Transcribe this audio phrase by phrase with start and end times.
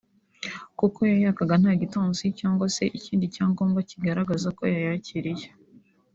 [0.79, 5.47] kuko yayakaga nta gitansi cyangwa se ikindi cyangombwa kigaragaza ko yayakiriye